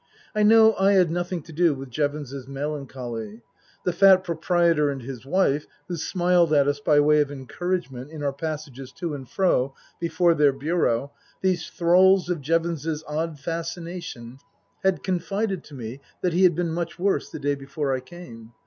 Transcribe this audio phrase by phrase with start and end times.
[0.33, 3.43] I know I had nothing to do with Jevons's melancholy.
[3.85, 8.23] The fat proprietor and his wife (who smiled at us by way of encouragement in
[8.23, 11.11] our passages to and fro before their bureau),
[11.41, 14.39] these thralls of Jevons's odd fascination,
[14.83, 18.53] had confided to me that he had been much worse the day before I came.